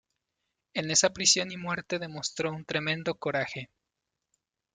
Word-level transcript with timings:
En 0.73 0.89
esa 0.89 1.11
prisión 1.13 1.51
y 1.51 1.57
muerte 1.57 1.99
demostró 1.99 2.51
un 2.51 2.65
tremendo 2.65 3.13
coraje. 3.13 3.69